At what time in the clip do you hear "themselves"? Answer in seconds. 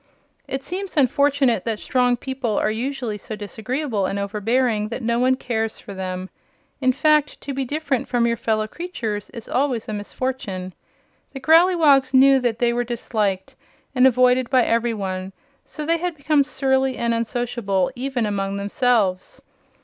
18.55-19.43